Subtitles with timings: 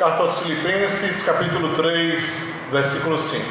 [0.00, 2.22] Carta aos Filipenses, capítulo 3,
[2.72, 3.44] versículo 5.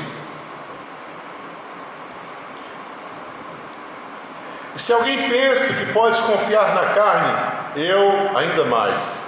[4.75, 9.21] E se alguém pensa que pode confiar na carne, eu ainda mais.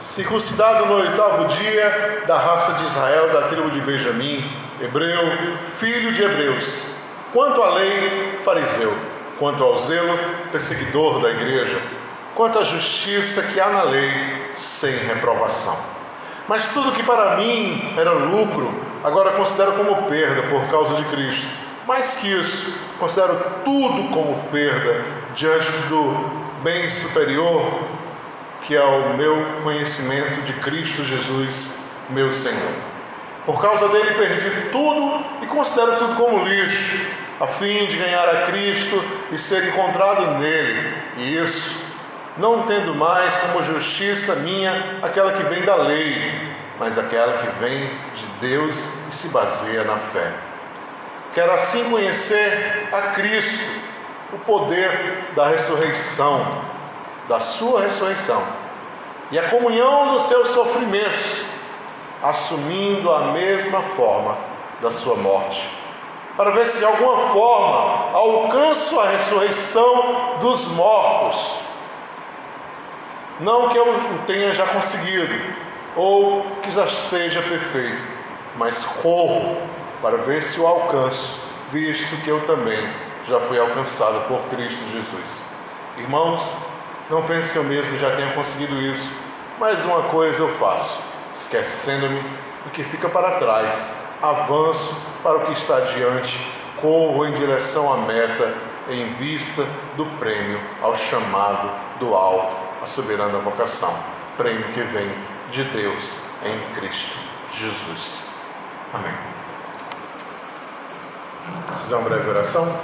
[0.00, 4.44] Circuncidado no oitavo dia, da raça de Israel, da tribo de Benjamim,
[4.80, 5.22] hebreu,
[5.78, 6.86] filho de hebreus.
[7.32, 8.92] Quanto à lei, fariseu.
[9.38, 10.18] Quanto ao zelo,
[10.50, 11.80] perseguidor da igreja.
[12.34, 14.10] Quanto à justiça que há na lei,
[14.56, 15.93] sem reprovação.
[16.48, 18.72] Mas tudo que para mim era lucro,
[19.02, 21.46] agora considero como perda por causa de Cristo.
[21.86, 23.34] Mais que isso, considero
[23.64, 27.62] tudo como perda diante do bem superior
[28.64, 32.72] que é o meu conhecimento de Cristo Jesus, meu Senhor.
[33.44, 37.06] Por causa dele perdi tudo e considero tudo como lixo,
[37.38, 40.94] a fim de ganhar a Cristo e ser encontrado nele.
[41.18, 41.78] E isso
[42.36, 47.88] não tendo mais como justiça minha aquela que vem da lei, mas aquela que vem
[48.12, 48.76] de Deus
[49.08, 50.32] e se baseia na fé.
[51.32, 53.64] Quero assim conhecer a Cristo,
[54.32, 56.44] o poder da ressurreição,
[57.28, 58.42] da sua ressurreição,
[59.30, 61.42] e a comunhão dos seus sofrimentos,
[62.22, 64.36] assumindo a mesma forma
[64.80, 65.68] da sua morte,
[66.36, 71.64] para ver se de alguma forma alcanço a ressurreição dos mortos
[73.40, 73.86] não que eu
[74.26, 75.34] tenha já conseguido,
[75.96, 78.02] ou que já seja perfeito,
[78.56, 79.56] mas corro
[80.00, 81.38] para ver se o alcanço,
[81.72, 82.88] visto que eu também
[83.26, 85.44] já fui alcançado por Cristo Jesus.
[85.96, 86.54] Irmãos,
[87.10, 89.10] não pense que eu mesmo já tenha conseguido isso,
[89.58, 91.02] mas uma coisa eu faço,
[91.34, 92.20] esquecendo-me
[92.64, 96.50] do que fica para trás, avanço para o que está diante,
[96.80, 98.54] corro em direção à meta,
[98.88, 99.64] em vista
[99.96, 103.96] do prêmio ao chamado do alto a soberana vocação,
[104.36, 105.10] prêmio que vem
[105.50, 107.18] de Deus em Cristo
[107.50, 108.28] Jesus.
[108.92, 109.14] Amém.
[111.68, 112.78] Fazer uma breve oração?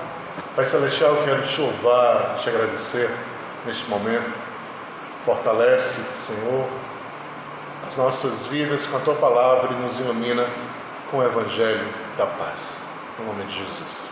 [0.56, 3.10] Pai Celestial, quero te louvar, te agradecer
[3.66, 4.32] neste momento.
[5.22, 6.66] Fortalece, Senhor,
[7.86, 10.48] as nossas vidas com a tua palavra e nos ilumina
[11.10, 12.78] com o Evangelho da paz.
[13.18, 14.08] Em nome de Jesus.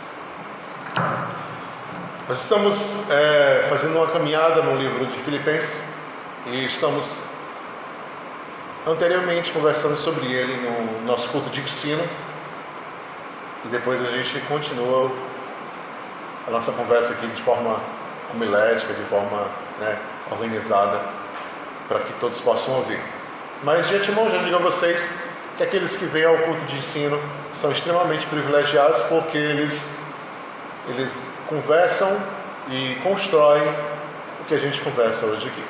[2.29, 5.83] Nós estamos é, fazendo uma caminhada no livro de Filipenses
[6.45, 7.21] e estamos
[8.87, 12.03] anteriormente conversando sobre ele no nosso culto de ensino
[13.65, 15.11] e depois a gente continua
[16.47, 17.81] a nossa conversa aqui de forma
[18.35, 19.47] homilética, de forma
[19.81, 19.97] né,
[20.31, 21.01] organizada,
[21.89, 23.01] para que todos possam ouvir.
[23.65, 25.11] Mas de antemão já digo a vocês
[25.57, 27.19] que aqueles que vêm ao culto de ensino
[27.55, 29.99] são extremamente privilegiados porque eles,
[30.89, 32.11] eles conversam
[32.69, 33.63] e constroem
[34.41, 35.65] o que a gente conversa hoje aqui.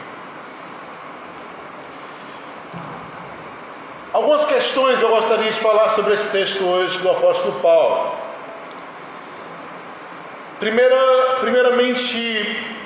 [4.13, 8.17] Algumas questões eu gostaria de falar sobre esse texto hoje do apóstolo Paulo.
[10.59, 12.77] Primeira, primeiramente,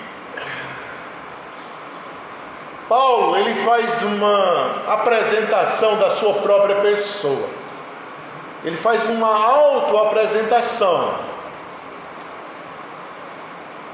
[2.89, 7.49] Paulo ele faz uma apresentação da sua própria pessoa.
[8.65, 11.32] Ele faz uma autoapresentação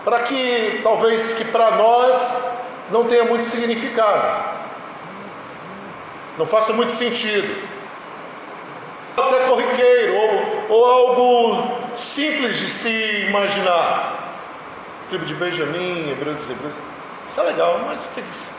[0.09, 2.43] para que talvez que para nós
[2.91, 4.43] não tenha muito significado,
[6.39, 7.63] não faça muito sentido,
[9.15, 14.39] até corriqueiro ou, ou algo simples de se imaginar.
[15.11, 16.75] Tribo de Benjamim, Hebreu dos Hebreus,
[17.31, 18.51] isso é legal, mas o que, isso,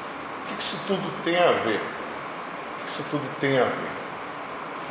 [0.44, 1.82] o que isso tudo tem a ver?
[1.82, 3.90] O que isso tudo tem a ver?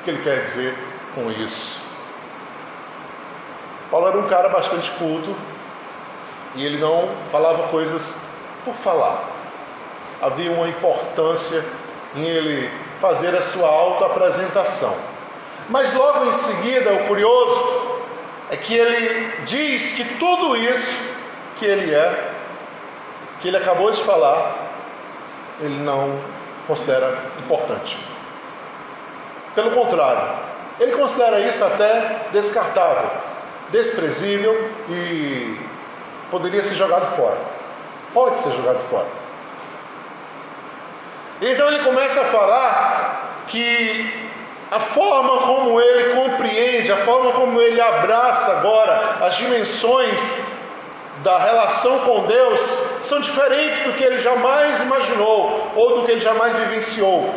[0.01, 0.77] O que ele quer dizer
[1.15, 1.81] com isso?
[3.93, 5.37] Paulo era um cara bastante culto,
[6.59, 8.17] e ele não falava coisas
[8.65, 9.31] por falar.
[10.21, 11.65] Havia uma importância
[12.17, 12.69] em ele
[13.01, 14.93] fazer a sua autoapresentação.
[15.69, 18.01] Mas logo em seguida, o curioso
[18.51, 21.01] é que ele diz que tudo isso
[21.59, 22.33] que ele é,
[23.41, 24.57] que ele acabou de falar,
[25.61, 26.19] ele não
[26.67, 27.97] considera importante.
[29.55, 30.41] Pelo contrário,
[30.81, 33.11] ele considera isso até descartável,
[33.71, 35.68] desprezível e
[36.31, 37.39] poderia ser jogado fora.
[38.13, 39.07] Pode ser jogado fora.
[41.41, 44.29] Então ele começa a falar que
[44.71, 50.41] a forma como ele compreende, a forma como ele abraça agora as dimensões
[51.23, 52.61] da relação com Deus
[53.03, 57.33] são diferentes do que ele jamais imaginou ou do que ele jamais vivenciou.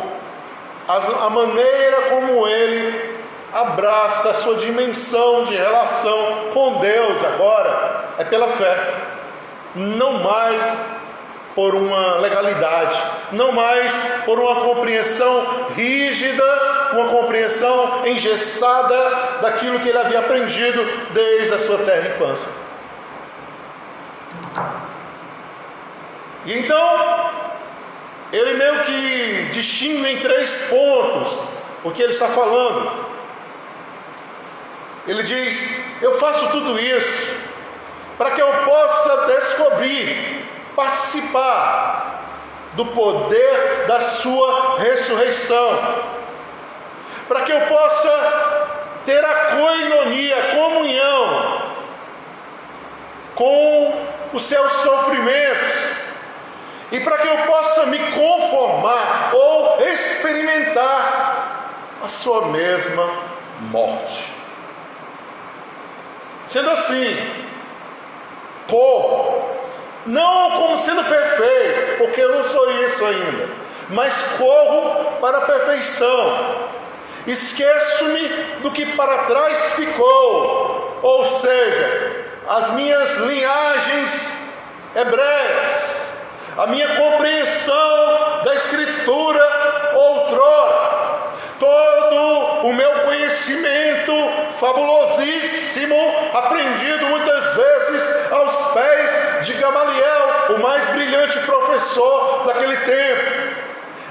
[0.88, 3.11] A maneira como ele
[3.52, 8.76] abraça a sua dimensão de relação com Deus agora é pela fé,
[9.74, 10.84] não mais
[11.54, 12.98] por uma legalidade,
[13.32, 13.94] não mais
[14.24, 21.78] por uma compreensão rígida, uma compreensão engessada daquilo que ele havia aprendido desde a sua
[21.78, 22.48] terra infância.
[26.44, 27.30] E então,
[28.32, 31.38] ele meio que distingue em três pontos
[31.84, 33.01] o que ele está falando.
[35.06, 35.68] Ele diz:
[36.00, 37.36] Eu faço tudo isso
[38.16, 42.20] para que eu possa descobrir, participar
[42.74, 46.04] do poder da Sua ressurreição,
[47.26, 48.62] para que eu possa
[49.04, 51.62] ter a coinonia, a comunhão
[53.34, 55.96] com os seus sofrimentos,
[56.92, 61.70] e para que eu possa me conformar ou experimentar
[62.04, 63.10] a sua mesma
[63.62, 64.41] morte.
[66.52, 67.16] Sendo assim,
[68.68, 69.42] corro,
[70.04, 73.48] não como sendo perfeito, porque eu não sou isso ainda,
[73.88, 76.68] mas corro para a perfeição.
[77.26, 78.28] Esqueço-me
[78.60, 84.34] do que para trás ficou, ou seja, as minhas linhagens
[84.94, 86.02] hebreias,
[86.58, 94.12] a minha compreensão da Escritura outrora, todo o meu conhecimento
[94.62, 95.96] fabulosíssimo,
[96.32, 103.56] aprendido muitas vezes aos pés de Gamaliel, o mais brilhante professor daquele tempo.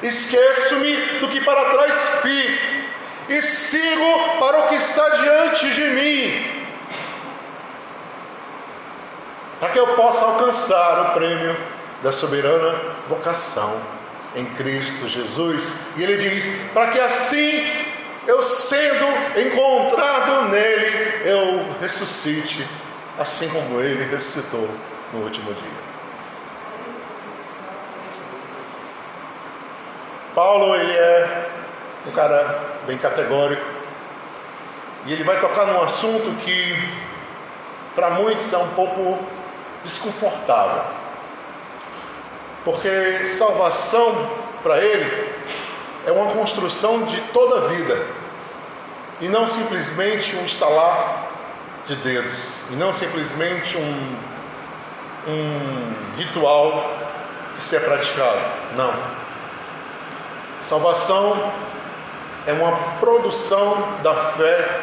[0.04, 2.82] Esqueço-me do que para trás fico
[3.30, 6.66] e sigo para o que está diante de mim,
[9.58, 11.56] para que eu possa alcançar o prêmio
[12.04, 12.78] da soberana
[13.08, 13.80] vocação
[14.36, 15.74] em Cristo Jesus.
[15.96, 17.81] E ele diz: para que assim
[18.28, 19.06] eu sendo
[19.40, 22.68] encontrado nele, eu ressuscite,
[23.18, 24.70] assim como ele ressuscitou
[25.14, 25.82] no último dia.
[30.36, 31.50] Paulo, ele é
[32.08, 33.66] um cara bem categórico,
[35.06, 36.76] e ele vai tocar num assunto que
[37.96, 39.20] para muitos é um pouco
[39.84, 40.84] desconfortável,
[42.64, 44.30] porque salvação
[44.62, 45.31] para ele
[46.06, 48.06] é uma construção de toda a vida
[49.20, 51.30] e não simplesmente um estalar
[51.86, 52.40] de dedos
[52.70, 54.18] e não simplesmente um,
[55.28, 56.92] um ritual
[57.56, 58.40] que se é praticado.
[58.76, 58.94] Não.
[60.62, 61.52] Salvação
[62.48, 64.82] é uma produção da fé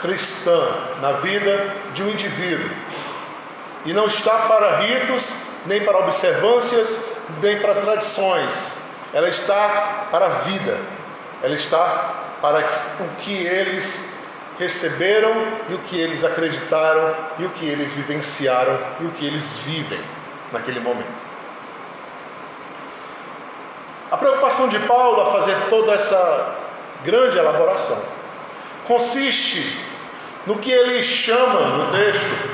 [0.00, 0.60] cristã
[1.00, 2.70] na vida de um indivíduo
[3.84, 5.34] e não está para ritos,
[5.66, 7.04] nem para observâncias,
[7.40, 8.79] nem para tradições,
[9.12, 10.78] ela está para a vida,
[11.42, 12.58] ela está para
[13.00, 14.12] o que eles
[14.58, 15.32] receberam
[15.68, 20.00] e o que eles acreditaram e o que eles vivenciaram e o que eles vivem
[20.52, 21.30] naquele momento.
[24.10, 26.56] A preocupação de Paulo a fazer toda essa
[27.04, 28.02] grande elaboração
[28.84, 29.78] consiste
[30.46, 32.50] no que ele chama no texto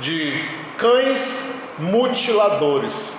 [0.00, 3.15] de cães mutiladores.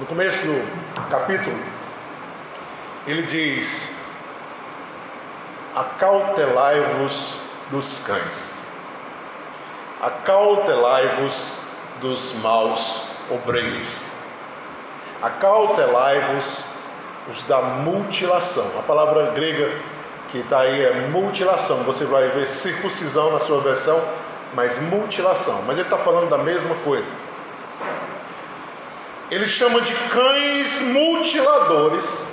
[0.00, 1.58] No começo do capítulo,
[3.06, 3.90] ele diz:
[5.76, 7.34] Acautelai-vos
[7.70, 8.64] dos cães,
[10.00, 11.52] acautelai-vos
[12.00, 14.04] dos maus obreiros,
[15.20, 16.64] acautelai-vos
[17.30, 18.66] os da mutilação.
[18.78, 19.70] A palavra grega
[20.30, 21.84] que está aí é mutilação.
[21.84, 24.02] Você vai ver circuncisão na sua versão,
[24.54, 25.62] mas mutilação.
[25.66, 27.12] Mas ele está falando da mesma coisa
[29.30, 32.28] ele chama de cães mutiladores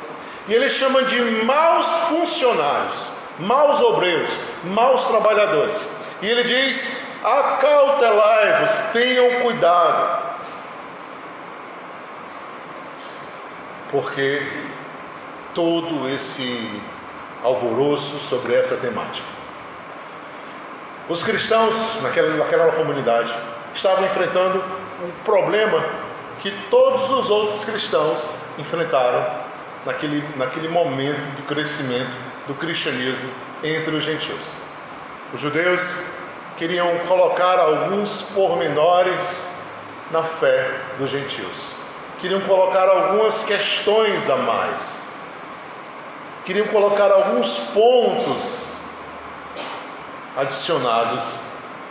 [0.47, 2.95] e ele chama de maus funcionários,
[3.39, 5.87] maus obreiros, maus trabalhadores.
[6.21, 10.23] E ele diz: acautelai-vos, tenham cuidado,
[13.91, 14.41] porque
[15.53, 16.81] todo esse
[17.43, 19.27] alvoroço sobre essa temática.
[21.07, 23.33] Os cristãos naquela, naquela comunidade
[23.73, 24.63] estavam enfrentando
[25.03, 26.06] um problema
[26.39, 29.25] que todos os outros cristãos enfrentaram
[29.85, 32.11] naquele, naquele momento do crescimento
[32.47, 33.29] do cristianismo
[33.63, 34.53] entre os gentios.
[35.33, 35.97] Os judeus
[36.57, 39.49] queriam colocar alguns pormenores
[40.11, 41.71] na fé dos gentios,
[42.19, 45.07] queriam colocar algumas questões a mais,
[46.45, 48.71] queriam colocar alguns pontos
[50.35, 51.41] adicionados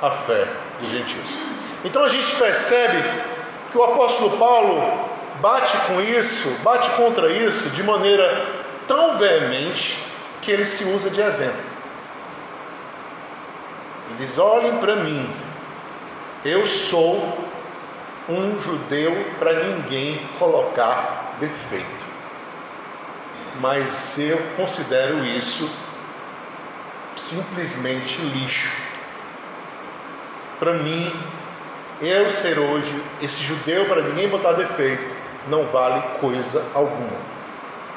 [0.01, 0.49] à fé
[0.81, 1.37] dos gentios.
[1.85, 3.36] Então a gente percebe
[3.77, 5.11] que o apóstolo Paulo
[5.43, 10.03] bate com isso, bate contra isso de maneira tão veemente
[10.41, 11.61] que ele se usa de exemplo.
[14.09, 15.29] Ele diz: olhem para mim,
[16.45, 17.37] Eu sou
[18.29, 22.07] um judeu para ninguém colocar defeito.
[23.61, 25.69] Mas eu considero isso
[27.17, 28.71] simplesmente lixo.
[30.61, 31.13] Para mim,
[32.01, 35.09] eu ser hoje esse judeu para ninguém botar defeito
[35.49, 37.17] não vale coisa alguma.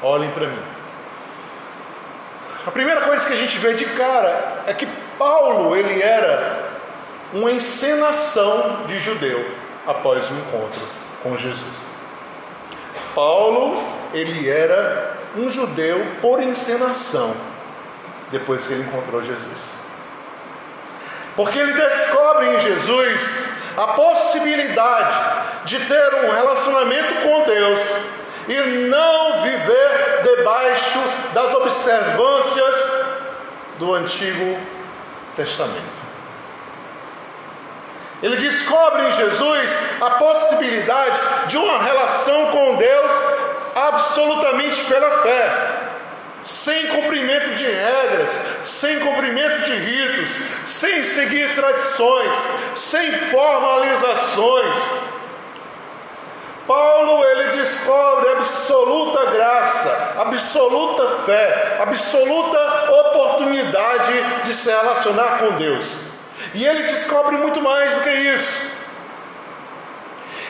[0.02, 0.62] Olhem para mim.
[2.66, 4.86] A primeira coisa que a gente vê de cara é que
[5.18, 6.70] Paulo ele era
[7.32, 9.44] uma encenação de judeu
[9.86, 10.82] após o encontro
[11.22, 11.94] com Jesus.
[13.14, 17.34] Paulo, ele era um judeu por encenação
[18.30, 19.76] depois que ele encontrou Jesus.
[21.36, 25.14] Porque ele descobre em Jesus a possibilidade
[25.64, 27.80] de ter um relacionamento com Deus
[28.48, 30.98] e não viver debaixo
[31.32, 32.90] das observâncias
[33.78, 34.58] do Antigo
[35.36, 36.00] Testamento.
[38.22, 43.12] Ele descobre em Jesus a possibilidade de uma relação com Deus
[43.74, 45.79] absolutamente pela fé,
[46.42, 52.36] sem cumprimento de regras, sem cumprimento de ritos, sem seguir tradições,
[52.74, 54.76] sem formalizações.
[56.66, 64.12] Paulo ele descobre absoluta graça, absoluta fé, absoluta oportunidade
[64.44, 65.96] de se relacionar com Deus.
[66.54, 68.69] E ele descobre muito mais do que isso.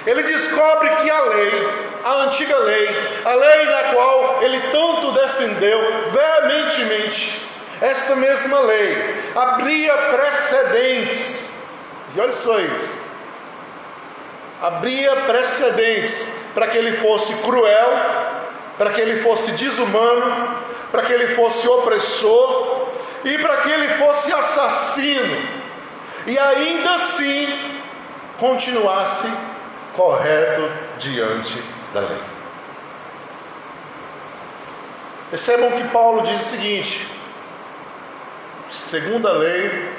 [0.06, 1.68] Ele descobre que a lei,
[2.04, 2.88] a antiga lei,
[3.24, 7.46] a lei na qual ele tanto defendeu veementemente,
[7.80, 11.50] essa mesma lei abria precedentes.
[12.14, 12.98] E olha só isso.
[14.62, 17.90] Abria precedentes para que ele fosse cruel,
[18.76, 22.88] para que ele fosse desumano, para que ele fosse opressor
[23.24, 25.60] e para que ele fosse assassino
[26.26, 27.48] e ainda assim
[28.38, 29.28] continuasse
[30.00, 30.62] correto
[30.98, 32.22] diante da lei.
[35.28, 37.06] Percebam que Paulo diz o seguinte:
[38.66, 39.92] segundo a lei,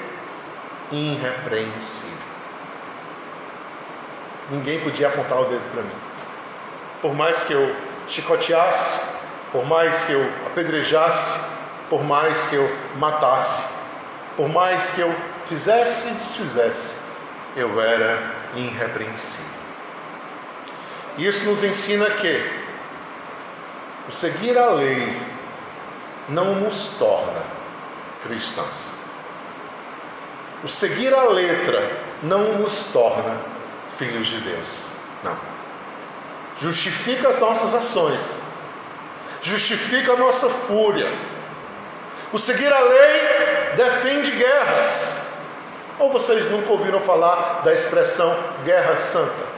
[0.92, 2.18] irrepreensível.
[4.50, 5.96] Ninguém podia apontar o dedo para mim.
[7.00, 7.76] Por mais que eu
[8.08, 9.06] chicoteasse,
[9.52, 11.40] por mais que eu apedrejasse,
[11.90, 13.68] por mais que eu matasse,
[14.36, 15.16] por mais que eu
[15.48, 16.96] fizesse e desfizesse,
[17.56, 18.18] eu era
[18.56, 19.61] irrepreensível.
[21.18, 22.62] Isso nos ensina que
[24.08, 25.22] o seguir a lei
[26.30, 27.44] não nos torna
[28.24, 28.96] cristãos.
[30.64, 33.40] O seguir a letra não nos torna
[33.98, 34.86] filhos de Deus.
[35.24, 35.38] Não.
[36.58, 38.40] Justifica as nossas ações,
[39.42, 41.12] justifica a nossa fúria.
[42.32, 45.18] O seguir a lei defende guerras,
[46.00, 49.51] ou vocês nunca ouviram falar da expressão guerra santa?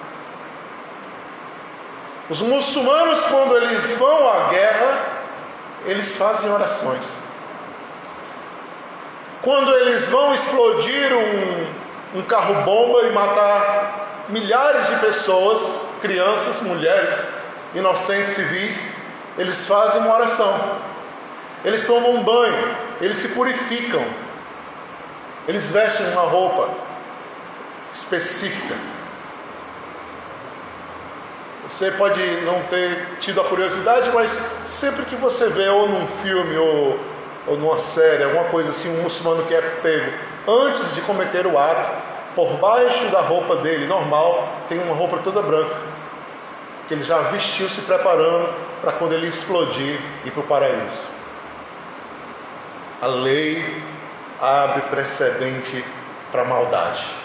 [2.30, 5.06] Os muçulmanos, quando eles vão à guerra,
[5.86, 7.24] eles fazem orações.
[9.42, 17.26] Quando eles vão explodir um, um carro-bomba e matar milhares de pessoas, crianças, mulheres,
[17.76, 18.96] inocentes civis,
[19.38, 20.78] eles fazem uma oração.
[21.66, 24.06] Eles tomam um banho, eles se purificam,
[25.48, 26.70] eles vestem uma roupa
[27.92, 28.76] específica.
[31.68, 36.58] Você pode não ter tido a curiosidade, mas sempre que você vê ou num filme
[36.58, 37.00] ou,
[37.48, 40.12] ou numa série, alguma coisa assim, um muçulmano que é pego
[40.48, 41.90] antes de cometer o ato,
[42.36, 45.76] por baixo da roupa dele normal, tem uma roupa toda branca,
[46.88, 51.00] que ele já vestiu se preparando para quando ele explodir ir para o paraíso.
[53.02, 53.84] A lei
[54.42, 55.86] abre precedente
[56.32, 57.23] para maldade.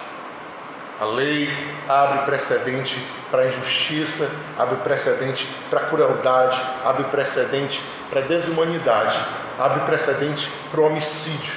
[1.00, 1.48] A lei
[1.88, 3.00] abre precedente
[3.30, 4.28] para injustiça,
[4.58, 9.16] abre precedente para crueldade, abre precedente para desumanidade,
[9.58, 11.54] abre precedente para o homicídio.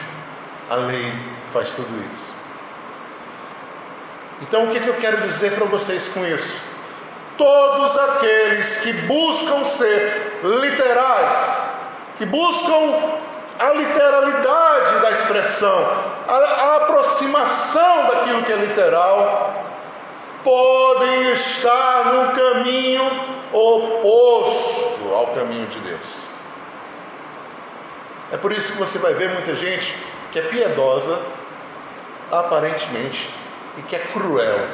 [0.69, 1.11] A lei
[1.51, 2.33] faz tudo isso.
[4.41, 6.59] Então, o que, eu quero dizer para vocês com isso?
[7.37, 11.67] Todos aqueles que buscam ser literais,
[12.17, 13.20] que buscam
[13.61, 15.87] a literalidade da expressão,
[16.27, 19.65] a, aproximação daquilo que é literal,
[20.43, 23.03] podem estar no caminho
[23.53, 26.21] oposto ao caminho de Deus.
[28.31, 29.95] É por isso que você vai ver muita gente
[30.31, 31.19] que é piedosa,
[32.31, 33.29] aparentemente,
[33.77, 34.67] e que é cruel,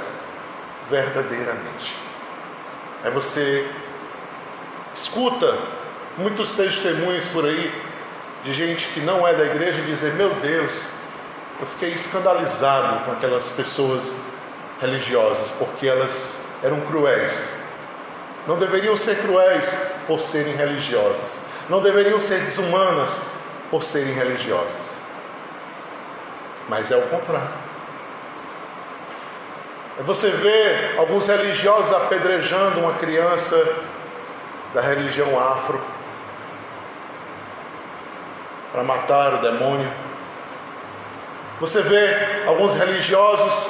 [0.90, 1.94] verdadeiramente.
[3.04, 3.70] Aí você
[4.94, 5.58] escuta
[6.18, 7.74] muitos testemunhos por aí
[8.44, 10.88] de gente que não é da igreja dizer: Meu Deus,
[11.60, 14.16] eu fiquei escandalizado com aquelas pessoas
[14.80, 17.56] religiosas, porque elas eram cruéis.
[18.46, 21.40] Não deveriam ser cruéis por serem religiosas.
[21.70, 23.24] Não deveriam ser desumanas
[23.70, 24.96] por serem religiosas.
[26.70, 27.68] Mas é o contrário.
[30.00, 33.58] É você vê alguns religiosos apedrejando uma criança
[34.74, 35.82] da religião afro
[38.72, 39.92] para matar o demônio.
[41.60, 43.68] Você vê alguns religiosos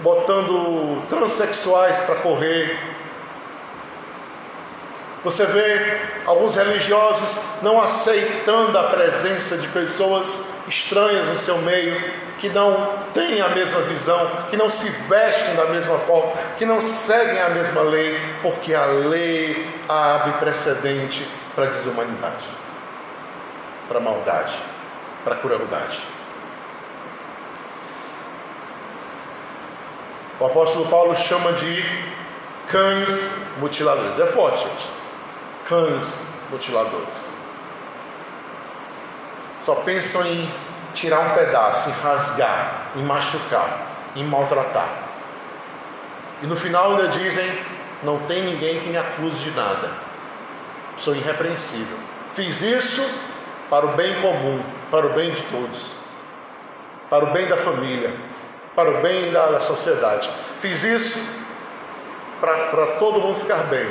[0.00, 2.78] botando transexuais para correr.
[5.24, 12.00] Você vê alguns religiosos não aceitando a presença de pessoas estranhas no seu meio,
[12.38, 16.82] que não têm a mesma visão, que não se vestem da mesma forma, que não
[16.82, 22.44] seguem a mesma lei, porque a lei abre precedente para a desumanidade,
[23.88, 24.54] para maldade,
[25.24, 26.00] para crueldade.
[30.38, 31.82] O apóstolo Paulo chama de
[32.68, 34.18] cães mutiladores.
[34.18, 34.90] É forte, gente.
[35.66, 37.30] Cães mutiladores.
[39.60, 40.50] Só pensam em
[40.92, 44.88] tirar um pedaço, em rasgar, em machucar, em maltratar.
[46.42, 47.50] E no final ainda dizem:
[48.02, 49.90] não tem ninguém que me acuse de nada.
[50.98, 51.98] Sou irrepreensível.
[52.34, 53.02] Fiz isso
[53.68, 55.92] para o bem comum, para o bem de todos,
[57.10, 58.14] para o bem da família,
[58.74, 60.30] para o bem da sociedade.
[60.60, 61.18] Fiz isso
[62.40, 63.88] para todo mundo ficar bem.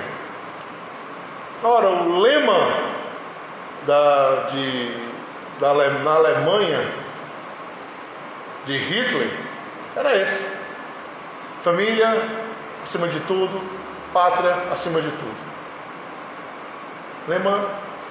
[1.63, 2.93] Ora, o lema
[3.85, 5.09] da, de,
[5.59, 6.91] da, na Alemanha
[8.65, 9.29] de Hitler
[9.95, 10.49] era esse:
[11.61, 12.29] família
[12.83, 13.61] acima de tudo,
[14.13, 15.45] pátria acima de tudo.
[17.27, 17.67] Lema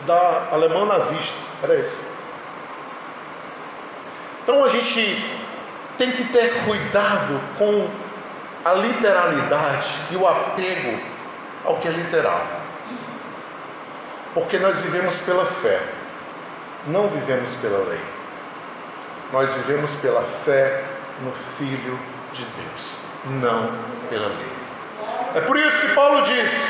[0.06, 2.00] da alemã nazista era esse.
[4.42, 5.24] Então a gente
[5.96, 7.88] tem que ter cuidado com
[8.64, 10.98] a literalidade e o apego
[11.64, 12.46] ao que é literal.
[14.34, 15.80] Porque nós vivemos pela fé,
[16.86, 18.00] não vivemos pela lei.
[19.32, 20.84] Nós vivemos pela fé
[21.20, 21.98] no Filho
[22.32, 23.72] de Deus, não
[24.10, 24.52] pela lei.
[25.36, 26.68] É por isso que Paulo diz: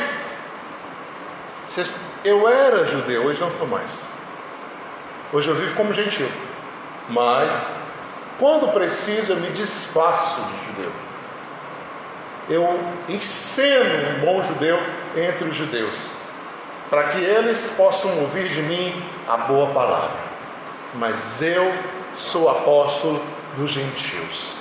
[2.24, 4.06] Eu era judeu, hoje não sou mais.
[5.34, 6.28] Hoje eu vivo como gentil,
[7.08, 7.66] mas
[8.38, 10.92] quando preciso, eu me desfaço de judeu.
[12.48, 14.78] Eu ensino um bom judeu
[15.16, 16.12] entre os judeus,
[16.88, 20.22] para que eles possam ouvir de mim a boa palavra.
[20.94, 21.68] Mas eu
[22.16, 23.20] sou apóstolo
[23.56, 24.52] dos gentios.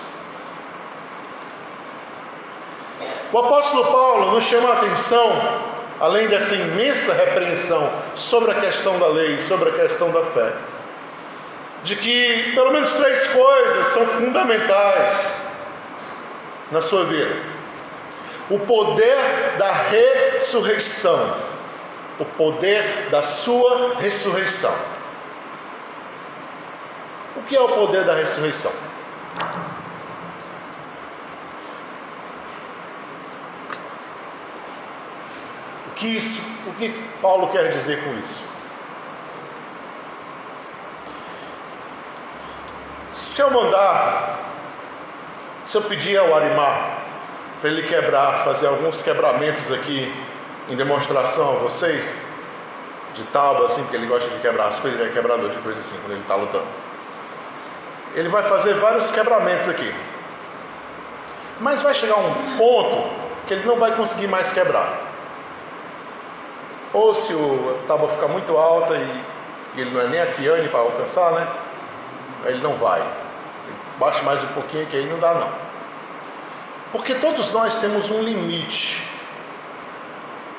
[3.32, 9.08] O apóstolo Paulo nos chama a atenção, além dessa imensa repreensão sobre a questão da
[9.08, 10.53] lei, sobre a questão da fé
[11.84, 15.41] de que pelo menos três coisas são fundamentais
[16.71, 17.36] na sua vida:
[18.49, 21.38] o poder da ressurreição,
[22.19, 24.73] o poder da sua ressurreição.
[27.36, 28.71] O que é o poder da ressurreição?
[36.04, 36.89] Que, isso, o que
[37.22, 38.44] Paulo quer dizer com isso?
[43.13, 44.39] Se eu mandar,
[45.66, 47.04] se eu pedir ao Arimar
[47.62, 50.13] para ele quebrar, fazer alguns quebramentos aqui
[50.68, 52.20] em demonstração a vocês,
[53.13, 55.86] de tábua, assim, que ele gosta de quebrar as coisas, ele é quebrador de coisas
[55.86, 56.68] assim, quando ele está lutando.
[58.16, 59.94] Ele vai fazer vários quebramentos aqui.
[61.62, 63.10] Mas vai chegar um ponto
[63.48, 65.03] que ele não vai conseguir mais quebrar.
[66.93, 69.23] Ou se a tábua ficar muito alta e,
[69.75, 71.47] e ele não é nem a Kiane para alcançar, né?
[72.45, 73.01] ele não vai.
[73.97, 75.49] Baixa mais um pouquinho que aí não dá não.
[76.91, 79.08] Porque todos nós temos um limite.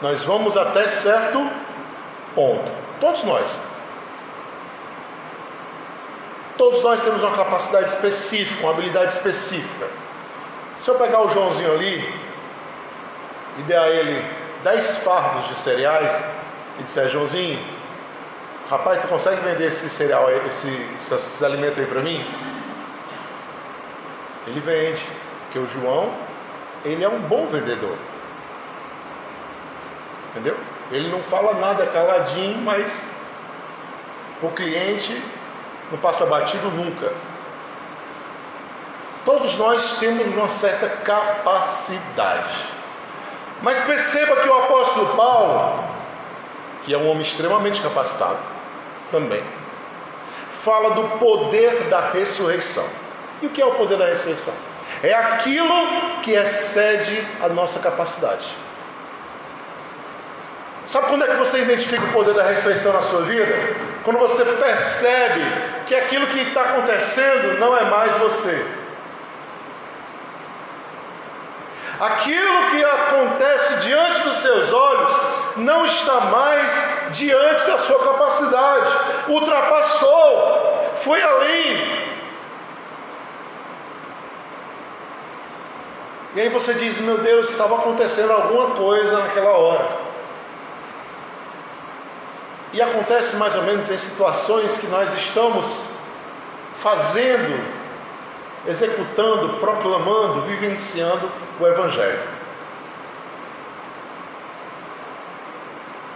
[0.02, 1.48] Nós vamos até certo
[2.34, 2.70] ponto.
[3.00, 3.62] Todos nós.
[6.56, 9.88] Todos nós temos uma capacidade específica, uma habilidade específica.
[10.78, 12.20] Se eu pegar o Joãozinho ali
[13.58, 14.24] e der a ele
[14.64, 16.24] 10 fardos de cereais
[16.80, 17.58] e disser, Joãozinho,
[18.68, 22.24] Rapaz, tu consegue vender esse cereal, esse, esses alimentos aí para mim?
[24.46, 25.06] Ele vende,
[25.42, 26.14] porque o João,
[26.82, 27.96] ele é um bom vendedor.
[30.30, 30.56] Entendeu?
[30.90, 33.10] Ele não fala nada caladinho, mas
[34.42, 35.22] o cliente
[35.90, 37.12] não passa batido nunca.
[39.26, 42.73] Todos nós temos uma certa capacidade.
[43.64, 45.82] Mas perceba que o apóstolo Paulo,
[46.82, 48.36] que é um homem extremamente capacitado,
[49.10, 49.42] também.
[50.52, 52.84] Fala do poder da ressurreição.
[53.40, 54.52] E o que é o poder da ressurreição?
[55.02, 55.74] É aquilo
[56.22, 58.54] que excede a nossa capacidade.
[60.84, 63.54] Sabe quando é que você identifica o poder da ressurreição na sua vida?
[64.04, 65.40] Quando você percebe
[65.86, 68.83] que aquilo que está acontecendo não é mais você.
[72.04, 75.20] Aquilo que acontece diante dos seus olhos
[75.56, 76.70] não está mais
[77.12, 78.92] diante da sua capacidade,
[79.28, 82.04] ultrapassou, foi além.
[86.34, 89.96] E aí você diz: Meu Deus, estava acontecendo alguma coisa naquela hora.
[92.74, 95.86] E acontece mais ou menos em situações que nós estamos
[96.76, 97.64] fazendo,
[98.66, 102.33] executando, proclamando, vivenciando o Evangelho.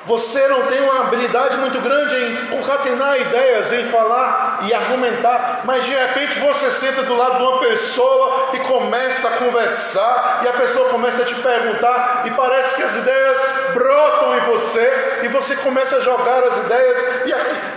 [0.08, 5.84] Você não tem uma habilidade muito grande em concatenar ideias, em falar e argumentar, mas
[5.84, 10.54] de repente você senta do lado de uma pessoa e começa a conversar, e a
[10.54, 13.38] pessoa começa a te perguntar, e parece que as ideias
[13.74, 17.04] brotam em você, e você começa a jogar as ideias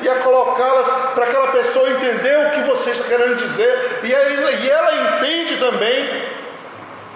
[0.02, 4.14] e a, a colocá-las para aquela pessoa entender o que você está querendo dizer, e
[4.14, 6.32] ela, e ela entende também.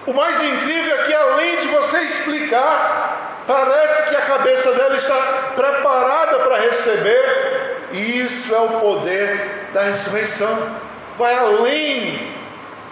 [0.06, 5.52] O mais incrível é que além de você explicar, Parece que a cabeça dela está
[5.54, 7.88] preparada para receber.
[7.92, 10.76] Isso é o poder da ressurreição.
[11.16, 12.34] Vai além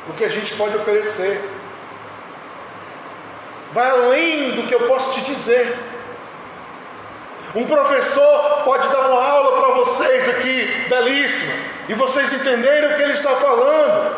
[0.07, 1.43] do que a gente pode oferecer.
[3.73, 5.77] Vai além do que eu posso te dizer.
[7.55, 11.53] Um professor pode dar uma aula para vocês aqui, belíssima,
[11.89, 14.17] e vocês entenderem o que ele está falando.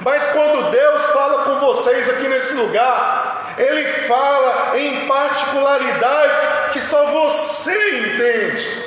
[0.00, 6.40] Mas quando Deus fala com vocês aqui nesse lugar, ele fala em particularidades
[6.72, 8.84] que só você entende.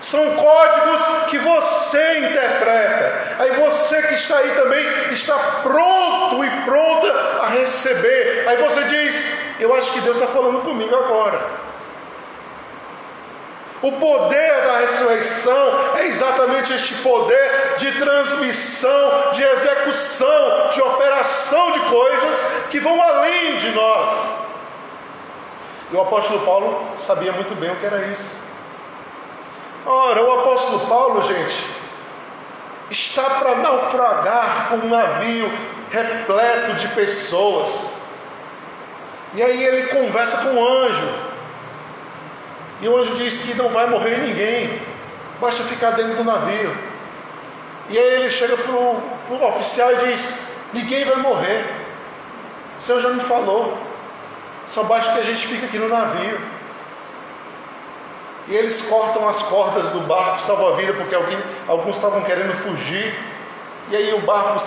[0.00, 3.36] São códigos que você interpreta.
[3.38, 8.44] Aí você que está aí também está pronto e pronta a receber.
[8.46, 9.24] Aí você diz:
[9.58, 11.64] Eu acho que Deus está falando comigo agora.
[13.84, 21.80] O poder da ressurreição é exatamente este poder de transmissão, de execução, de operação de
[21.80, 24.36] coisas que vão além de nós.
[25.92, 28.40] E o apóstolo Paulo sabia muito bem o que era isso.
[29.84, 31.66] Ora, o apóstolo Paulo, gente,
[32.90, 35.52] está para naufragar com um navio
[35.90, 37.90] repleto de pessoas.
[39.34, 41.33] E aí ele conversa com o anjo.
[42.84, 44.78] E o anjo diz que não vai morrer ninguém,
[45.40, 46.70] basta ficar dentro do navio.
[47.88, 50.34] E aí ele chega para o oficial e diz:
[50.74, 51.64] Ninguém vai morrer.
[52.78, 53.78] O Senhor já me falou.
[54.68, 56.38] Só basta que a gente fique aqui no navio.
[58.48, 63.18] E eles cortam as cordas do barco salva-vida, porque alguém, alguns estavam querendo fugir.
[63.90, 64.62] E aí o barco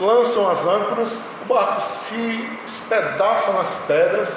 [0.00, 4.36] lançam as âncoras, o barco se espedaça nas pedras.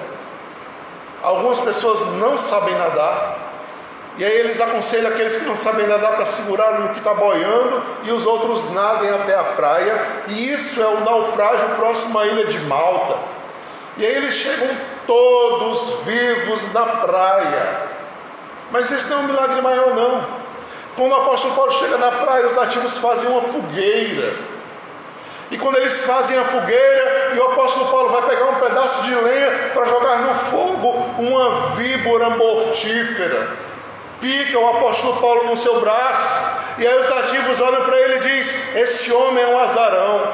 [1.21, 3.49] Algumas pessoas não sabem nadar,
[4.19, 7.82] e aí eles aconselham aqueles que não sabem nadar para segurar no que está boiando
[8.03, 9.97] e os outros nadem até a praia.
[10.27, 13.17] E isso é o naufrágio próximo à ilha de Malta.
[13.97, 14.67] E aí eles chegam
[15.08, 17.88] todos vivos na praia.
[18.71, 20.27] Mas esse não é um milagre maior, não.
[20.97, 24.38] Quando o apóstolo Paulo chega na praia, os nativos fazem uma fogueira.
[25.51, 29.15] E quando eles fazem a fogueira, e o apóstolo Paulo vai pegar um pedaço de
[29.15, 33.57] lenha para jogar no fogo, uma víbora mortífera.
[34.21, 36.27] Pica o apóstolo Paulo no seu braço,
[36.77, 40.33] e aí os nativos olham para ele e diz: Este homem é um azarão,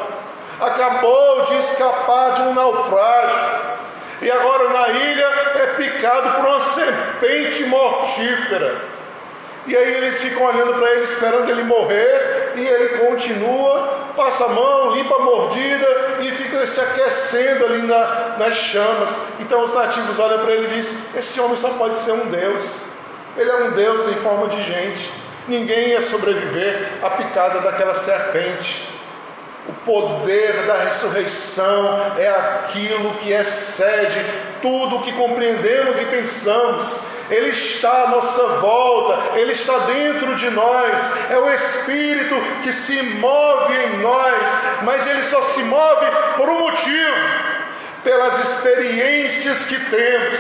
[0.60, 3.62] acabou de escapar de um naufrágio,
[4.22, 8.95] e agora na ilha é picado por uma serpente mortífera.
[9.68, 14.50] E aí eles ficam olhando para ele, esperando ele morrer, e ele continua, passa a
[14.50, 15.88] mão, limpa a mordida
[16.22, 19.18] e fica se aquecendo ali na, nas chamas.
[19.40, 22.76] Então os nativos olham para ele e dizem: Esse homem só pode ser um Deus.
[23.38, 25.12] Ele é um Deus em forma de gente.
[25.48, 28.95] Ninguém ia sobreviver à picada daquela serpente.
[29.68, 34.24] O poder da ressurreição é aquilo que excede
[34.62, 36.98] tudo o que compreendemos e pensamos.
[37.32, 43.02] Ele está à nossa volta, Ele está dentro de nós, é o Espírito que se
[43.02, 44.50] move em nós,
[44.84, 46.06] mas Ele só se move
[46.38, 47.16] por um motivo:
[48.04, 50.40] pelas experiências que temos,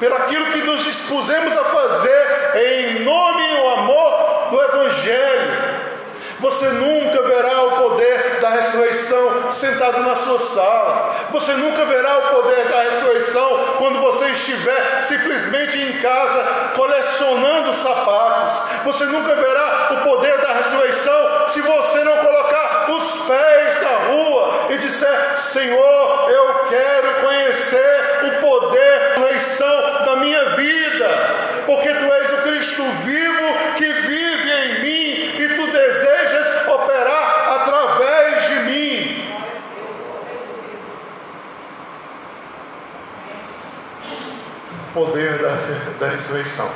[0.00, 5.75] pelo aquilo que nos dispusemos a fazer em nome e o amor do Evangelho.
[6.38, 11.16] Você nunca verá o poder da ressurreição sentado na sua sala.
[11.30, 16.42] Você nunca verá o poder da ressurreição quando você estiver simplesmente em casa
[16.74, 18.60] colecionando sapatos.
[18.84, 24.66] Você nunca verá o poder da ressurreição se você não colocar os pés na rua
[24.70, 31.08] e disser: Senhor, eu quero conhecer o poder da ressurreição na minha vida,
[31.66, 38.48] porque tu és o Cristo vivo que vive em mim e tu desejas operar através
[38.48, 39.26] de mim.
[44.96, 45.56] Poder da,
[46.00, 46.70] da ressurreição.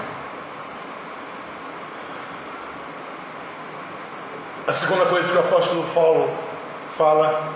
[4.66, 6.30] A segunda coisa que o apóstolo Paulo
[6.98, 7.50] fala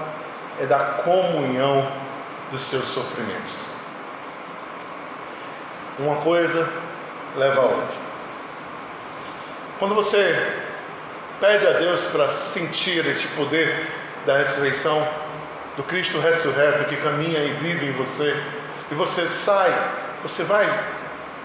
[0.59, 1.87] é da comunhão
[2.51, 3.67] dos seus sofrimentos.
[5.99, 6.67] Uma coisa
[7.37, 7.97] leva a outra.
[9.79, 10.35] Quando você
[11.41, 13.87] pede a Deus para sentir este poder
[14.25, 15.07] da ressurreição,
[15.77, 18.35] do Cristo ressurreto que caminha e vive em você,
[18.91, 19.71] e você sai,
[20.25, 20.67] você vai,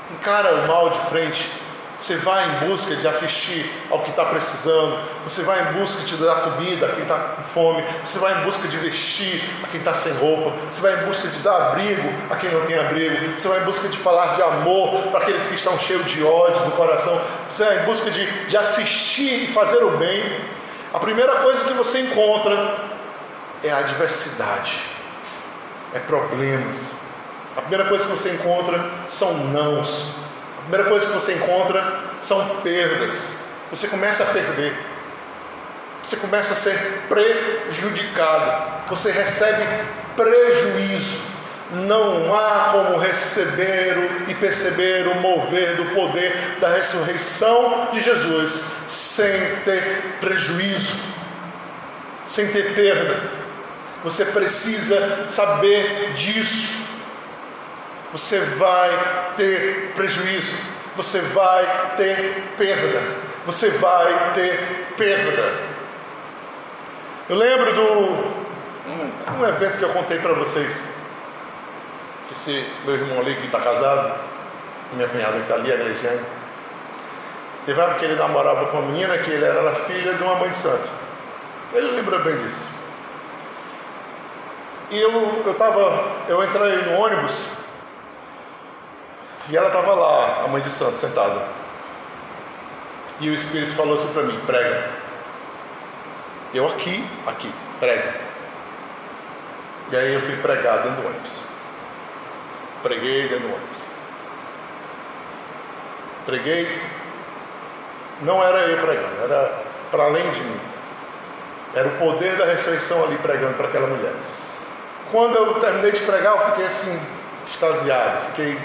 [0.09, 1.51] encara o mal de frente,
[1.99, 6.15] você vai em busca de assistir ao que está precisando, você vai em busca de
[6.15, 9.81] dar comida a quem está com fome, você vai em busca de vestir a quem
[9.81, 13.37] está sem roupa, você vai em busca de dar abrigo a quem não tem abrigo,
[13.37, 16.63] você vai em busca de falar de amor para aqueles que estão cheios de ódio
[16.63, 20.39] no coração, você vai em busca de, de assistir e fazer o bem.
[20.93, 22.79] A primeira coisa que você encontra
[23.61, 24.79] é a adversidade,
[25.93, 26.98] é problemas.
[27.55, 30.13] A primeira coisa que você encontra são nãos
[30.69, 33.27] primeira coisa que você encontra são perdas.
[33.71, 34.77] Você começa a perder.
[36.03, 36.77] Você começa a ser
[37.09, 38.87] prejudicado.
[38.87, 39.63] Você recebe
[40.15, 41.27] prejuízo.
[41.71, 43.95] Não há como receber
[44.27, 49.31] e perceber o mover do poder da ressurreição de Jesus sem
[49.65, 50.95] ter prejuízo,
[52.27, 53.21] sem ter perda.
[54.03, 56.79] Você precisa saber disso.
[58.11, 58.89] Você vai
[59.37, 60.57] ter prejuízo,
[60.95, 63.01] você vai ter perda,
[63.45, 65.53] você vai ter perda.
[67.29, 68.39] Eu lembro do
[68.89, 70.81] um, um evento que eu contei para vocês.
[72.31, 74.19] Esse meu irmão ali que está casado,
[74.93, 76.21] minha cunhada que está ali, a Glegiane.
[77.65, 80.49] Teve época que ele namorava com uma menina que ele era filha de uma mãe
[80.49, 80.89] de santo.
[81.73, 82.65] Ele lembra bem disso.
[84.89, 85.55] E eu, eu
[86.27, 87.58] eu entrei no ônibus
[89.49, 91.43] e ela estava lá, a mãe de santo, sentada.
[93.19, 94.89] E o Espírito falou assim para mim: prega.
[96.53, 98.15] Eu aqui, aqui, prega.
[99.91, 101.33] E aí eu fui pregar dentro do ônibus.
[102.83, 103.77] Preguei dentro do ônibus.
[106.25, 106.81] Preguei.
[108.21, 110.59] Não era eu pregando, era para além de mim.
[111.73, 114.13] Era o poder da ressurreição ali pregando para aquela mulher.
[115.11, 117.01] Quando eu terminei de pregar, eu fiquei assim,
[117.47, 118.57] extasiado, fiquei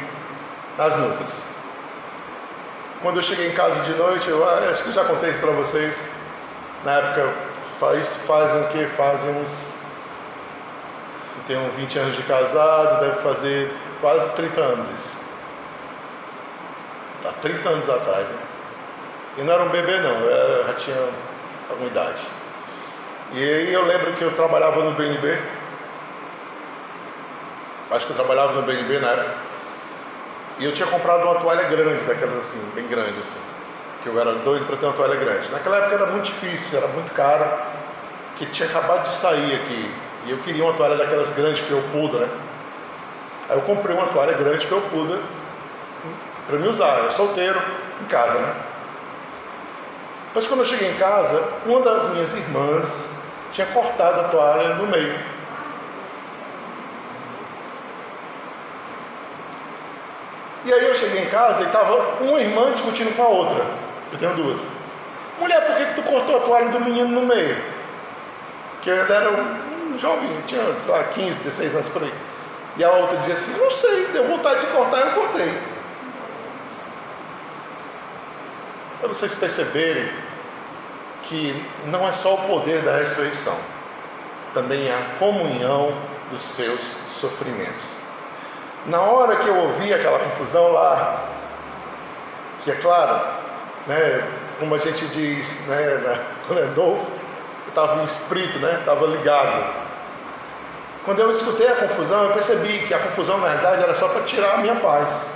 [0.77, 1.43] nas nuvens.
[3.03, 5.51] Quando eu cheguei em casa de noite, eu ah, acho que já contei isso para
[5.53, 6.09] vocês.
[6.85, 7.35] Na época,
[7.79, 8.87] faz, fazem o que?
[8.87, 9.75] Fazem uns.
[11.37, 15.15] Eu tenho 20 anos de casado, deve fazer quase 30 anos isso.
[17.27, 18.39] Há 30 anos atrás, né?
[19.37, 21.09] E não era um bebê, não, eu já tinha
[21.69, 22.21] alguma idade.
[23.33, 25.39] E aí eu lembro que eu trabalhava no BNB.
[27.91, 29.35] Acho que eu trabalhava no BNB na época.
[30.59, 33.41] E eu tinha comprado uma toalha grande, daquelas assim, bem grande assim.
[34.03, 35.51] Que eu era doido para ter uma toalha grande.
[35.51, 37.45] Naquela época era muito difícil, era muito caro,
[38.37, 39.95] que tinha acabado de sair aqui.
[40.27, 42.29] E eu queria uma toalha daquelas grandes, felpuda, né?
[43.49, 45.21] Aí eu comprei uma toalha grande, felpuda,
[46.47, 47.05] para me usar.
[47.05, 47.61] Eu solteiro,
[48.01, 48.55] em casa, né?
[50.27, 53.09] Depois, quando eu cheguei em casa, uma das minhas irmãs
[53.53, 55.15] tinha cortado a toalha no meio.
[60.65, 63.67] E aí eu cheguei em casa e estava uma irmã discutindo com a outra.
[64.13, 64.67] Eu tenho duas.
[65.39, 67.57] Mulher, por que, que tu cortou a toalha do menino no meio?
[68.81, 72.15] Que ele era um jovem, tinha, sei lá, 15, 16 anos por aí.
[72.77, 75.53] E a outra dizia assim, não sei, deu vontade de cortar, eu cortei.
[79.01, 80.11] Para vocês perceberem
[81.25, 83.57] que não é só o poder da ressurreição,
[84.53, 85.95] também é a comunhão
[86.31, 88.04] dos seus sofrimentos.
[88.87, 91.25] Na hora que eu ouvi aquela confusão lá,
[92.63, 93.27] que é claro,
[93.87, 94.23] né,
[94.61, 97.07] como a gente diz, né, quando é novo,
[97.67, 99.85] eu estava em espírito, né, estava ligado.
[101.07, 104.23] Quando eu escutei a confusão, eu percebi que a confusão na verdade era só para
[104.23, 105.29] tirar a minha paz.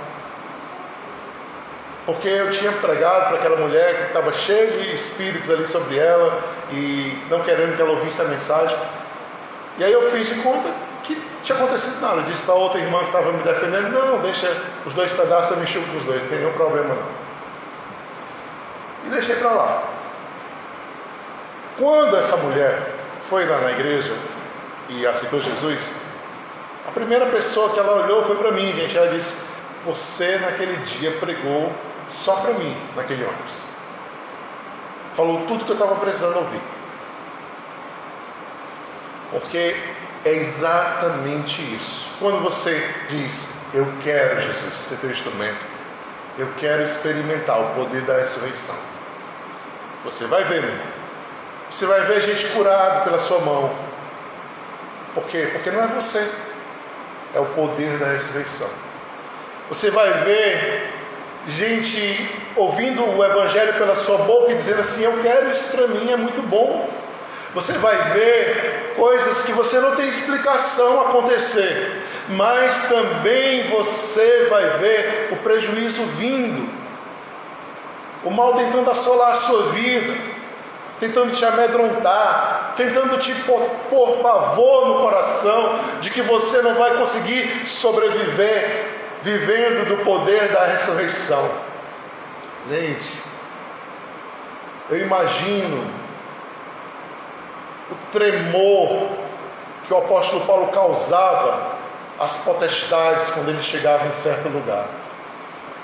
[2.05, 6.39] Porque eu tinha pregado para aquela mulher que estava cheia de espíritos ali sobre ela
[6.71, 8.77] e não querendo que ela ouvisse a mensagem.
[9.77, 10.69] E aí eu fiz de conta
[11.03, 12.17] que tinha acontecido nada.
[12.17, 15.57] Eu disse para outra irmã que estava me defendendo: não, deixa os dois pedaços, eu
[15.57, 17.07] me enxugo com os dois, não tem nenhum problema não.
[19.05, 19.83] E deixei para lá.
[21.77, 24.13] Quando essa mulher foi lá na igreja
[24.89, 25.95] e aceitou Jesus,
[26.87, 28.97] a primeira pessoa que ela olhou foi para mim, gente.
[28.97, 29.43] Ela disse:
[29.85, 31.71] Você naquele dia pregou
[32.11, 33.53] só para mim, naquele ônibus.
[35.15, 36.61] Falou tudo que eu estava precisando ouvir.
[39.31, 39.75] Porque
[40.25, 42.07] é exatamente isso.
[42.19, 45.65] Quando você diz, eu quero Jesus ser teu instrumento,
[46.37, 48.75] eu quero experimentar o poder da ressurreição.
[50.03, 50.75] Você vai ver, meu.
[51.69, 53.75] Você vai ver gente curado pela sua mão.
[55.13, 55.49] Por quê?
[55.51, 56.27] Porque não é você,
[57.33, 58.69] é o poder da ressurreição.
[59.69, 60.93] Você vai ver
[61.47, 66.11] gente ouvindo o Evangelho pela sua boca e dizendo assim: Eu quero isso para mim,
[66.11, 66.89] é muito bom.
[67.53, 75.29] Você vai ver coisas que você não tem explicação acontecer, mas também você vai ver
[75.31, 76.69] o prejuízo vindo,
[78.23, 80.15] o mal tentando assolar a sua vida,
[80.99, 87.65] tentando te amedrontar, tentando te pôr, pavor no coração de que você não vai conseguir
[87.65, 91.49] sobreviver vivendo do poder da ressurreição.
[92.69, 93.23] Gente,
[94.89, 96.08] eu imagino
[97.91, 99.09] o tremor
[99.85, 101.77] que o apóstolo Paulo causava
[102.19, 104.87] às potestades quando ele chegava em certo lugar.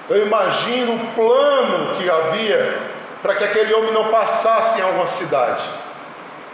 [0.10, 5.63] Eu imagino o plano que havia para que aquele homem não passasse em alguma cidade,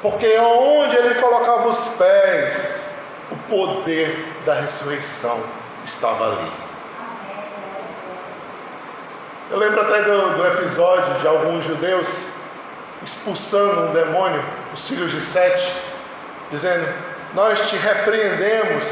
[0.02, 2.86] porque onde ele colocava os pés,
[3.30, 5.38] o poder da ressurreição
[5.84, 6.52] estava ali.
[9.50, 12.28] Eu lembro até do, do episódio de alguns judeus
[13.04, 15.76] expulsando um demônio, os filhos de Sete,
[16.50, 16.88] dizendo:
[17.34, 18.86] Nós te repreendemos,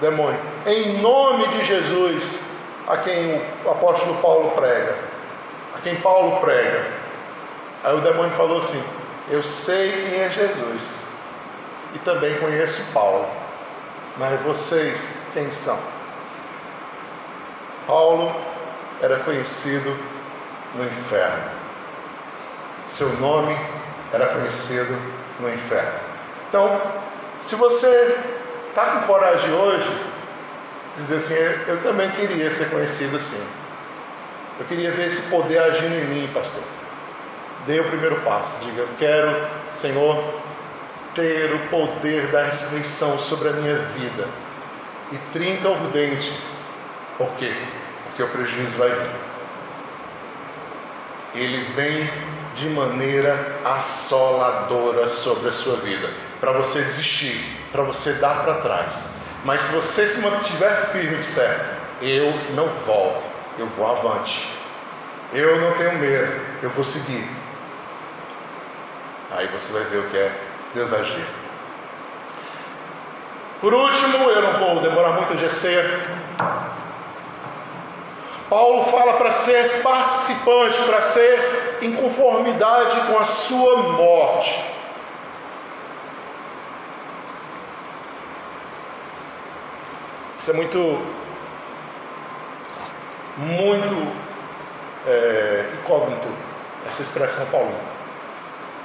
[0.00, 2.40] demônio, em nome de Jesus,
[2.86, 4.96] a quem o apóstolo Paulo prega,
[5.74, 6.86] a quem Paulo prega.
[7.82, 8.82] Aí o demônio falou assim:
[9.30, 11.04] Eu sei quem é Jesus
[11.94, 13.26] e também conheço Paulo,
[14.16, 15.78] mas vocês quem são?
[17.86, 18.34] Paulo
[19.00, 19.96] era conhecido
[20.74, 21.57] no inferno
[22.88, 23.56] seu nome
[24.12, 24.96] era conhecido
[25.40, 26.00] no inferno.
[26.48, 26.80] Então,
[27.40, 28.18] se você
[28.68, 29.90] está com coragem hoje,
[30.96, 31.34] dizer assim,
[31.66, 33.42] eu também queria ser conhecido assim.
[34.58, 36.62] Eu queria ver esse poder agindo em mim, pastor.
[37.66, 38.56] Dê o primeiro passo.
[38.60, 40.40] Diga, eu quero, Senhor,
[41.14, 44.26] ter o poder da ressurreição sobre a minha vida.
[45.12, 46.32] E trinca o dente.
[47.16, 47.52] Por quê?
[48.04, 49.28] Porque o prejuízo vai vir.
[51.34, 52.10] Ele vem
[52.54, 59.08] de maneira assoladora sobre a sua vida, para você desistir, para você dar para trás.
[59.44, 63.24] Mas se você se mantiver firme e disser, eu não volto,
[63.58, 64.50] eu vou avante,
[65.32, 67.28] eu não tenho medo, eu vou seguir.
[69.30, 70.32] Aí você vai ver o que é
[70.74, 71.26] Deus agir.
[73.60, 75.48] Por último, eu não vou demorar muito, hoje é
[78.48, 84.64] Paulo fala para ser participante, para ser em conformidade com a sua morte.
[90.38, 90.78] Isso é muito,
[93.36, 94.12] muito
[95.06, 96.28] é, incógnito,
[96.86, 97.78] essa expressão paulina,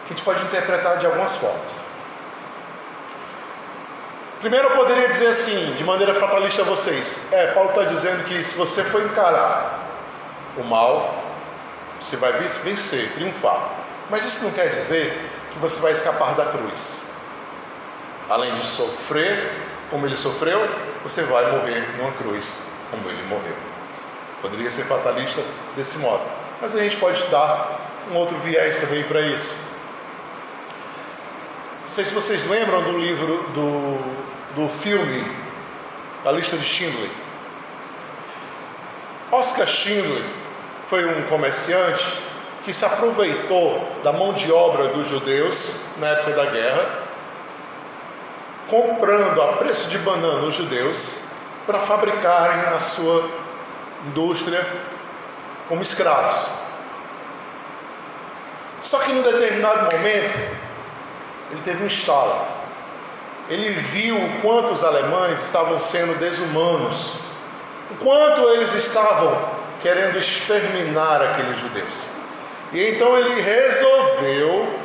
[0.06, 1.93] que a gente pode interpretar de algumas formas.
[4.44, 8.44] Primeiro eu poderia dizer assim, de maneira fatalista a vocês: é, Paulo está dizendo que
[8.44, 9.88] se você for encarar
[10.58, 11.16] o mal,
[11.98, 13.70] você vai vencer, triunfar.
[14.10, 15.18] Mas isso não quer dizer
[15.54, 16.98] que você vai escapar da cruz.
[18.30, 19.50] Além de sofrer
[19.90, 20.60] como ele sofreu,
[21.04, 22.60] você vai morrer numa cruz
[22.92, 23.56] como ele morreu.
[24.42, 25.42] Poderia ser fatalista
[25.78, 26.22] desse modo.
[26.62, 27.80] Mas a gente pode dar
[28.12, 29.56] um outro viés também para isso.
[31.84, 35.26] Não sei se vocês lembram do livro do do filme
[36.24, 37.10] A Lista de Schindler.
[39.32, 40.24] Oscar Schindler
[40.88, 42.22] foi um comerciante
[42.64, 47.04] que se aproveitou da mão de obra dos judeus na época da guerra,
[48.68, 51.16] comprando a preço de banana os judeus
[51.66, 53.28] para fabricarem na sua
[54.08, 54.66] indústria
[55.68, 56.48] como escravos.
[58.84, 60.73] Só que em um determinado momento
[61.54, 62.64] ele teve um estalo
[63.50, 67.14] ele viu o quanto os alemães estavam sendo desumanos,
[67.92, 72.06] o quanto eles estavam querendo exterminar aqueles judeus.
[72.72, 74.80] E então ele resolveu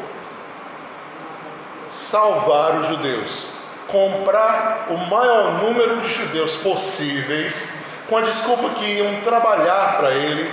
[1.90, 3.58] salvar os judeus.
[3.86, 7.72] comprar o maior número de judeus possíveis,
[8.06, 10.52] com a desculpa que iam trabalhar para ele,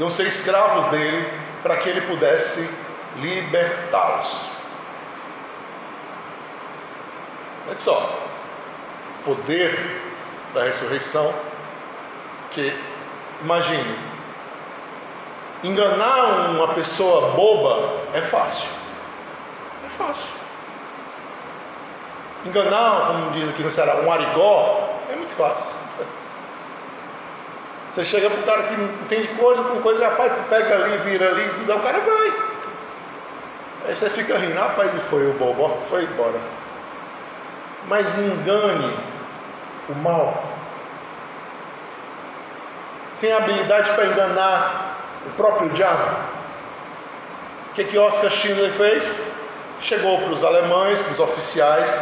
[0.00, 1.24] iam ser escravos dele,
[1.62, 2.68] para que ele pudesse
[3.18, 4.53] libertá-los.
[7.66, 8.18] Olha só,
[9.24, 10.02] poder
[10.52, 11.32] da ressurreição,
[12.50, 12.76] que
[13.40, 13.98] imagine,
[15.62, 18.68] enganar uma pessoa boba é fácil.
[19.84, 20.28] É fácil.
[22.44, 25.74] Enganar, como diz aqui no Ceará, um arigó é muito fácil.
[27.90, 31.28] Você chega para o cara que entende coisa com coisa, rapaz, tu pega ali, vira
[31.28, 32.34] ali, tudo, o cara vai.
[33.86, 36.40] Aí você fica rindo, rapaz, ele foi o bobo, foi embora.
[37.88, 38.96] Mas engane
[39.88, 40.42] o mal.
[43.20, 46.16] Tem habilidade para enganar o próprio diabo.
[47.70, 49.22] O que, que Oscar Schindler fez?
[49.80, 52.00] Chegou para os alemães, para os oficiais,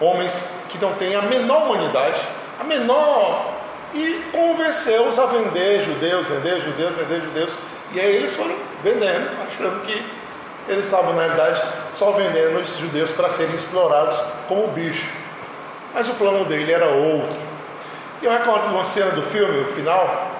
[0.00, 2.20] homens que não têm a menor humanidade,
[2.58, 3.54] a menor,
[3.94, 7.58] e convenceu-os a vender judeus, vender judeus, vender judeus.
[7.92, 10.04] E aí eles foram vendendo, achando que
[10.68, 11.62] eles estavam, na realidade,
[11.92, 15.12] só vendendo os judeus para serem explorados como bicho.
[15.94, 17.40] Mas o plano dele era outro.
[18.20, 20.30] E eu recordo uma cena do filme, no final,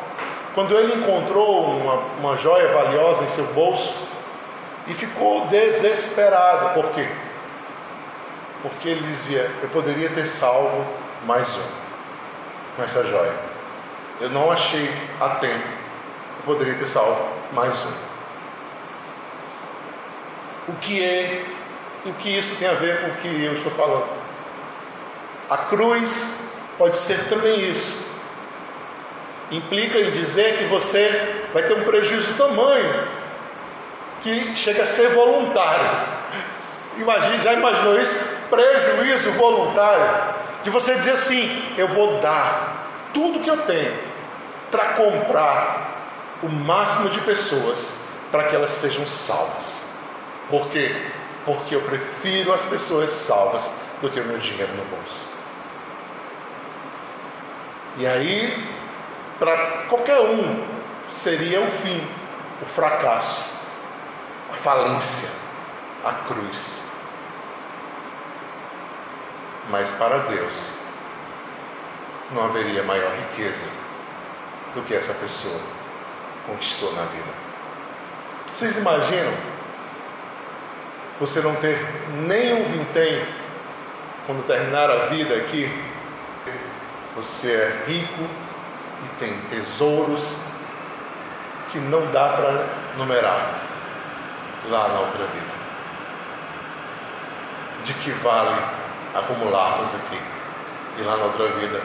[0.54, 3.94] quando ele encontrou uma, uma joia valiosa em seu bolso
[4.86, 6.74] e ficou desesperado.
[6.74, 7.06] Por quê?
[8.62, 10.84] Porque ele dizia: Eu poderia ter salvo
[11.24, 11.86] mais um
[12.76, 13.34] com essa joia.
[14.20, 15.68] Eu não achei a tempo.
[16.38, 18.15] Eu poderia ter salvo mais um.
[20.68, 21.44] O que é,
[22.04, 24.08] o que isso tem a ver com o que eu estou falando?
[25.48, 26.40] A cruz
[26.76, 27.96] pode ser também isso.
[29.50, 33.08] Implica em dizer que você vai ter um prejuízo tamanho
[34.22, 35.88] que chega a ser voluntário.
[36.96, 38.16] Imagine, já imaginou isso?
[38.50, 40.34] Prejuízo voluntário.
[40.64, 43.96] De você dizer assim: eu vou dar tudo que eu tenho
[44.70, 45.86] para comprar
[46.42, 47.94] o máximo de pessoas
[48.32, 49.85] para que elas sejam salvas.
[50.48, 50.94] Por quê?
[51.44, 53.70] Porque eu prefiro as pessoas salvas
[54.00, 55.28] do que o meu dinheiro no bolso.
[57.96, 58.64] E aí,
[59.38, 60.66] para qualquer um,
[61.10, 62.00] seria o fim,
[62.62, 63.44] o fracasso,
[64.50, 65.30] a falência,
[66.04, 66.84] a cruz.
[69.70, 70.72] Mas para Deus,
[72.30, 73.66] não haveria maior riqueza
[74.74, 75.58] do que essa pessoa
[76.46, 77.32] conquistou na vida.
[78.52, 79.32] Vocês imaginam
[81.18, 81.78] você não ter
[82.26, 83.24] nem um vintém
[84.26, 85.70] quando terminar a vida aqui?
[87.16, 88.22] Você é rico
[89.04, 90.38] e tem tesouros
[91.70, 92.66] que não dá para
[92.98, 93.62] numerar
[94.68, 95.56] lá na outra vida.
[97.84, 98.54] De que vale
[99.14, 100.20] acumularmos aqui
[100.98, 101.82] e lá na outra vida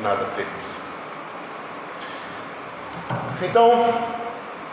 [0.00, 0.78] nada temos?
[3.42, 3.94] Então,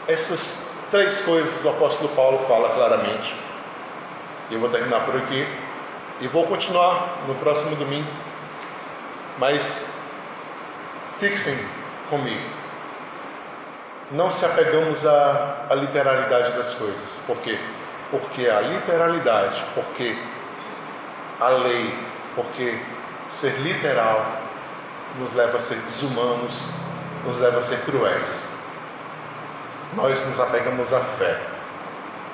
[0.08, 3.45] essas três coisas o apóstolo Paulo fala claramente.
[4.50, 5.48] Eu vou terminar por aqui
[6.22, 8.08] e vou continuar no próximo domingo.
[9.40, 9.86] Mas
[11.14, 11.58] fixem
[12.10, 12.50] comigo.
[14.12, 17.22] Não se apegamos à, à literalidade das coisas.
[17.26, 17.58] Por quê?
[18.12, 20.16] Porque a literalidade, porque
[21.40, 21.98] a lei,
[22.36, 22.80] porque
[23.28, 24.42] ser literal
[25.18, 26.68] nos leva a ser desumanos,
[27.26, 28.50] nos leva a ser cruéis.
[29.96, 31.42] Nós nos apegamos à fé.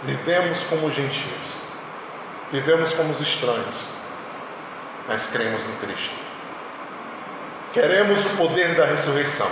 [0.03, 1.60] Vivemos como gentios.
[2.51, 3.87] Vivemos como os estranhos.
[5.07, 6.15] Mas cremos no Cristo.
[7.73, 9.49] Queremos o poder da ressurreição.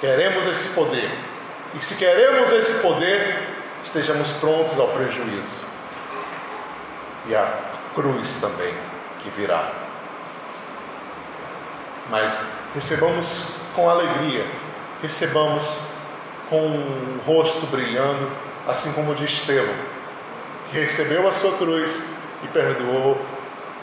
[0.00, 1.10] Queremos esse poder.
[1.74, 3.48] E se queremos esse poder,
[3.82, 5.64] estejamos prontos ao prejuízo.
[7.28, 7.48] E a
[7.94, 8.74] cruz também
[9.22, 9.72] que virá.
[12.10, 14.46] Mas recebamos com alegria,
[15.02, 15.64] recebamos
[16.48, 18.30] com o rosto brilhando,
[18.66, 19.74] assim como o de Estevão,
[20.70, 22.04] que recebeu a sua cruz
[22.42, 23.20] e perdoou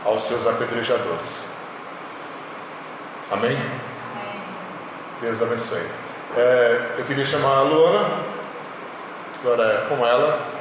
[0.05, 1.47] aos seus apedrejadores.
[3.31, 3.57] Amém?
[5.21, 5.85] Deus abençoe.
[6.35, 8.19] É, eu queria chamar a Luana,
[9.39, 10.52] agora é com ela.